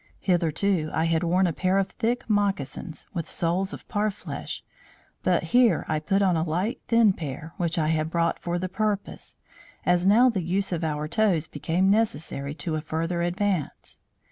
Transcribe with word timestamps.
Hitherto, 0.21 0.89
I 0.95 1.03
had 1.05 1.21
worn 1.23 1.45
a 1.45 1.53
pair 1.53 1.77
of 1.77 1.89
thick 1.89 2.27
moccasins, 2.27 3.05
with 3.13 3.29
soles 3.29 3.71
of 3.71 3.87
parfleche 3.87 4.63
but 5.21 5.43
here 5.53 5.85
I 5.87 5.99
put 5.99 6.23
on 6.23 6.35
a 6.35 6.41
light 6.41 6.81
thin 6.87 7.13
pair, 7.13 7.53
which 7.57 7.77
I 7.77 7.89
had 7.89 8.09
brought 8.09 8.39
for 8.39 8.57
the 8.57 8.67
purpose, 8.67 9.37
as 9.85 10.07
now 10.07 10.27
the 10.27 10.41
use 10.41 10.71
of 10.71 10.83
our 10.83 11.07
toes 11.07 11.45
became 11.45 11.91
necessary 11.91 12.55
to 12.55 12.73
a 12.73 12.81
further 12.81 13.21
advance. 13.21 13.99